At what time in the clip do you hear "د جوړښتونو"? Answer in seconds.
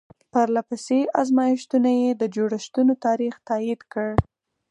2.21-2.93